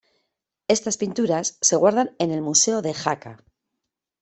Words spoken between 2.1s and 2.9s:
en el museo